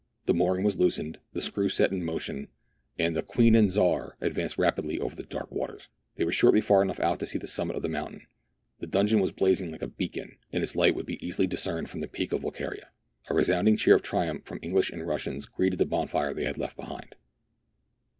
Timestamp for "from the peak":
11.91-12.31